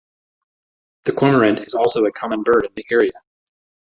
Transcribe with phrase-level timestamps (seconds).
[1.03, 3.11] The cormorant is also a common bird in the area.